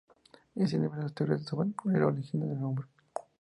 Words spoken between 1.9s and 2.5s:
el origen